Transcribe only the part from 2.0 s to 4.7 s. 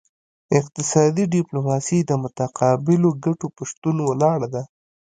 د متقابلو ګټو په شتون ولاړه ده